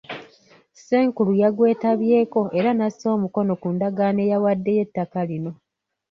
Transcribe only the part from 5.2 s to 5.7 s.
lino.